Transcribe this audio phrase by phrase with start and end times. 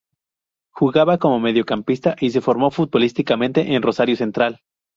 [0.71, 4.61] Jugaba como mediocampista y se formó futbolísticamente en Rosario Central.